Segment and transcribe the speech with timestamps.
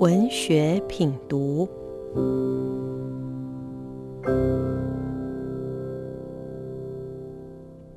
[0.00, 1.68] 文学品读。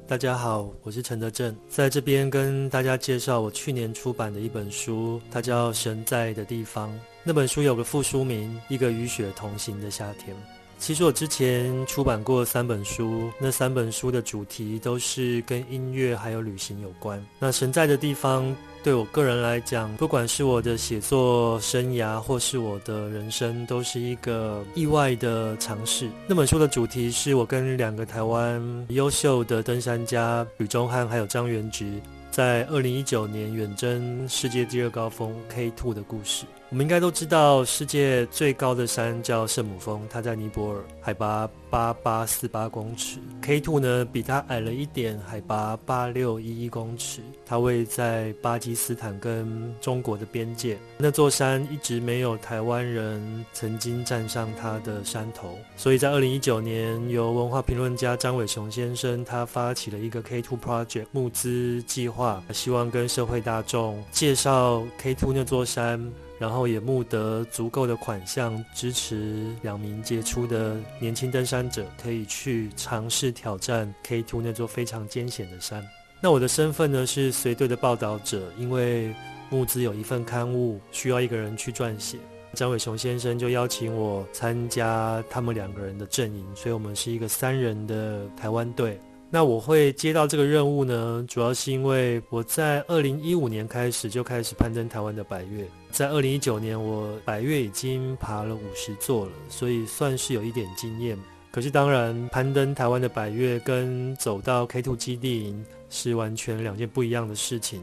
[0.05, 6.89] 大家好，我是陈德正，在这边跟大家介绍我去年出版的一本书，它叫《神在的地方》。
[7.23, 10.35] 那本书有个副书名《一个与雪同行的夏天》。
[10.83, 17.25] 其实我之前出版过三本书，那三本书的主题都是跟音乐还有旅行有关。
[17.39, 18.43] 那《神在的地方》
[18.83, 26.09] 对我个人来讲，不管是我的写作生涯或是我的人生，都是一个意外的尝试。
[26.27, 31.93] 那本书的主题是我跟两个台湾优秀的登山家吕中汉还有张元直。
[32.29, 43.19] 在二零一九年远征世界第二高峰 K Two 的故事，我们应该都知道，世界最高的山叫圣母峰，它在尼泊尔，海拔八八四八公尺。
[43.43, 47.21] K Two 呢，比它矮了一点，海拔八六一一公尺。
[47.45, 50.75] 它位在巴基斯坦跟中国的边界。
[50.97, 62.41] 那座山一直没有台湾人曾经站上它的山头，所以在二零一九年，由文化评论家张伟雄先生他发起了一个 K Two Project 募资计划。
[62.51, 66.11] 希望跟社会大众介绍 K Two 那座山，
[66.43, 75.81] 然后也募得足够的款项，支持两名杰出的年轻登山者可以去尝试挑战 K Two 那座非常艰险的山。
[76.19, 79.15] 那我的身份呢是随队的报道者，因为
[79.49, 82.17] 募资有一份刊物需要一个人去撰写，
[82.55, 88.99] 张伟雄先生就邀请我参加他们两个人的阵营，所以我们是一个三人的台湾队。
[89.33, 101.17] 那我会接到这个任务呢，主要是因为我在二零一五年开始就开始攀登台湾的百越，在二零一九年我百越已经爬了五十座了，所以算是有一点经验。
[101.49, 107.81] 可是当然，攀登台湾的百越跟走到 K Two 基地营是完全两件不一样的事情。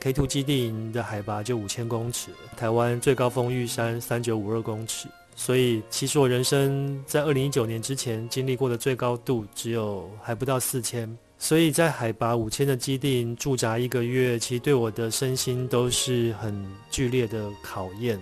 [0.00, 5.06] K Two 基地营的海拔就五千公尺，台湾最高峰玉山三九五二公尺。
[5.40, 11.08] 所以，其实我人生在二零一九年之前经历过的最高度只有还不到四千，
[11.38, 16.52] 所以在海拔五千的基地驻扎一个月，其实对我的身心都是很
[16.90, 18.20] 剧烈的考验。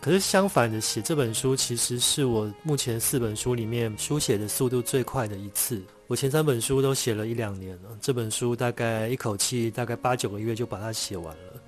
[0.00, 5.82] 可是相反的，写这本书其实是我目前四本书里面书写的速度最快的一次。
[6.06, 11.62] 我前三本书都写了一两年了，这本书大概一口气大概八九个月就把它写完了。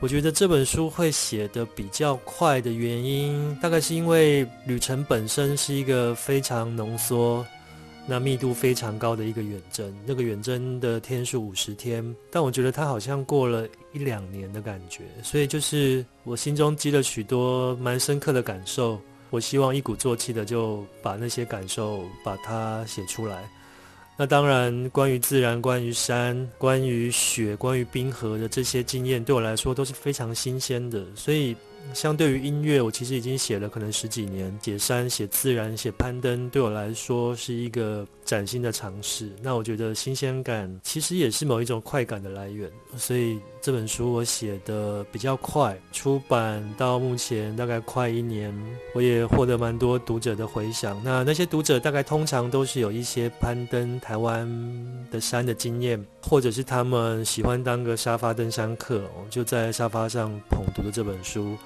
[0.00, 7.46] 我觉得这本书会写的比较快的原因，大概是因为旅程本身是一个非常浓缩、
[8.06, 9.94] 那密度非常高的一个远征。
[10.06, 18.98] 那个远征的天数五十天，但我觉得它好像过了一两年的感觉，所以就是我心中积了许多蛮深刻的感受。
[19.28, 23.48] 我希望一鼓作气的就把那些感受把它写出来。
[24.20, 31.56] 那当然，关于自然、关于山、关于雪、关于冰河的这些经验，对我来说都是非常新鲜的，所以。
[31.92, 39.30] 相对于音乐，我其实已经写了可能十几年，写山、写自然、写攀登，对我来说是一个崭新的尝试。
[39.42, 48.54] 那我觉得新鲜感其实也是某一种快感的来源，所以这本书我写的比较快，出版到目前大概快一年，
[48.94, 51.00] 我也获得蛮多读者的回响。
[51.04, 54.48] 那那些读者大概通常都是有一些攀登台湾
[55.10, 61.56] 的山的经验，或者是他们喜欢当个沙发登山客，就在沙发上捧读的这本书。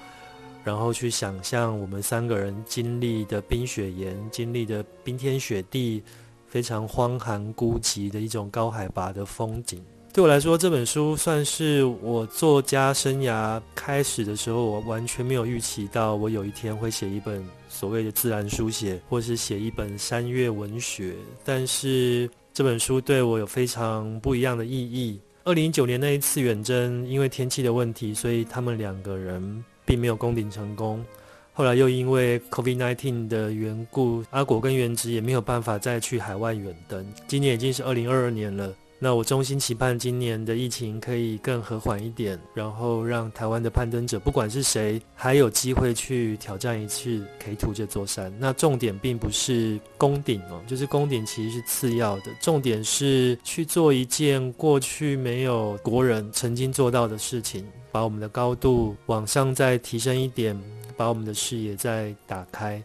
[0.65, 6.01] 然后去想象我们三个人经历的冰雪岩，经历的冰天雪地，
[6.47, 9.79] 非常荒寒孤寂的一种高海拔的风景。
[10.11, 21.13] 对我来说，这本书算是我作家生涯开始的时候，我完全没有预期到，我有一天会写一本所谓的自然书写，或是写一本山岳文学。
[21.43, 25.19] 但是这本书对我有非常不一样的意义。
[25.43, 29.63] 二零一九年那一次远征，因为天气的问题，所以他们两个人。
[29.85, 31.05] 并没有攻顶成功，
[31.53, 37.05] 后来又因为 COVID-19 的缘故，阿果跟原直也没有办法再去海外远登。
[37.27, 48.33] 今年已经是二零二二年了，那我衷心期盼今年的疫情可以更和缓一点，然后让台湾的攀登者，不管是谁，还有机会去挑战一次 K2 这座山。
[48.39, 57.65] 那重点并不是攻顶哦，就是攻顶其实是次要的，重点是去做一件过去没有国人曾经做到的事情。
[57.95, 60.53] 把我们的高度往上再提升一点，
[60.97, 62.83] 把我们的视野再打开。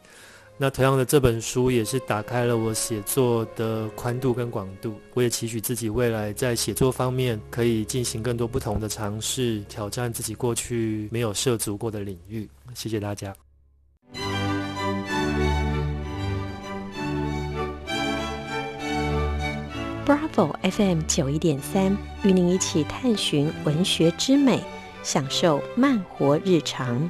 [0.57, 4.95] 那同样的，这本书也是打开了我写作的宽度跟广度。
[5.15, 12.49] 我也期许自己未来在写作方面可以进行更多不同的尝试，挑战自己过去没有涉足过的领域。
[12.73, 13.35] 谢谢大家。
[20.07, 24.63] Bravo FM 九一点三，与您一起探寻文学之美。
[25.03, 27.09] 享受慢活日常。